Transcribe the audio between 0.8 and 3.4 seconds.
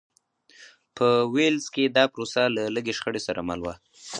په ویلز کې دا پروسه له لږې شخړې